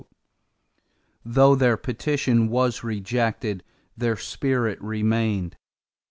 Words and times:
Though 1.23 1.53
their 1.53 1.77
petition 1.77 2.47
was 2.47 2.83
rejected, 2.83 3.63
their 3.95 4.17
spirit 4.17 4.81
remained. 4.81 5.57